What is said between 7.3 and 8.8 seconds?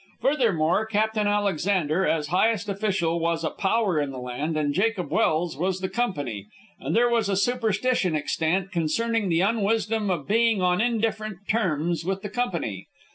superstition extant